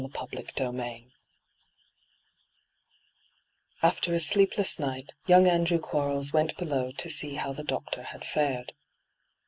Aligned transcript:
hyGoogIc 0.01 0.47
CHAPTER 0.47 0.81
IV 0.81 1.03
After 3.83 4.13
a 4.15 4.19
sleepless 4.19 4.79
night, 4.79 5.13
young 5.27 5.45
Andrew 5.47 5.77
Quarles 5.77 6.33
went 6.33 6.57
below 6.57 6.91
to 6.93 7.07
see 7.07 7.35
how 7.35 7.53
the 7.53 7.63
doctor 7.63 8.01
had 8.01 8.25
fared. 8.25 8.73